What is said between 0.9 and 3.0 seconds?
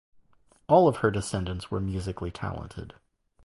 her descendants were musically talented.